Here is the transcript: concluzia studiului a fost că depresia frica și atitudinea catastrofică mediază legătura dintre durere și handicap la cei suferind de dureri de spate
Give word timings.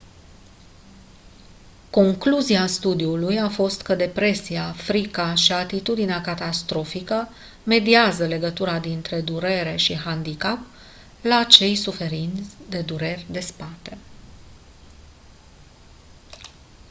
concluzia 1.89 2.65
studiului 2.67 3.39
a 3.39 3.49
fost 3.49 3.81
că 3.81 3.95
depresia 3.95 4.71
frica 4.71 5.35
și 5.35 5.51
atitudinea 5.51 6.21
catastrofică 6.21 7.27
mediază 7.63 8.25
legătura 8.27 8.79
dintre 8.79 9.21
durere 9.21 9.75
și 9.75 9.97
handicap 9.97 10.59
la 11.21 11.43
cei 11.43 11.75
suferind 11.75 12.39
de 12.69 12.81
dureri 12.81 13.25
de 13.31 13.39
spate 13.39 13.97